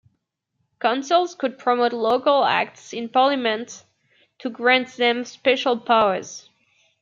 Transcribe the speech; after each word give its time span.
Councils 0.79 1.35
could 1.35 1.59
promote 1.59 1.93
Local 1.93 2.43
Acts 2.43 2.91
in 2.91 3.07
Parliament 3.09 3.85
to 4.39 4.49
grant 4.49 4.87
them 4.97 5.23
special 5.25 5.77
powers. 5.77 6.49